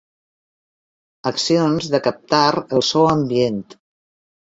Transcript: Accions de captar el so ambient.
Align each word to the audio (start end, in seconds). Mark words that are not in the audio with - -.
Accions 1.33 1.91
de 1.97 2.01
captar 2.09 2.43
el 2.65 2.89
so 2.91 3.07
ambient. 3.15 3.65